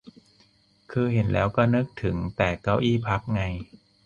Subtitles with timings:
[0.91, 3.41] คือเห็นแล้วก็นึกถึงแต่เก้าอี้พับไง